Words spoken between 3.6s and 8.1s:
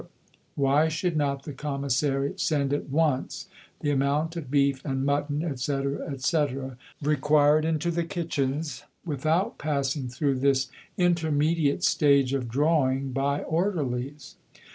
the amount of beef and mutton, etc., etc., required into the